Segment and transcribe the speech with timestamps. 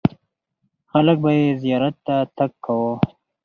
[0.91, 2.93] خلک به یې زیارت ته تګ کاوه.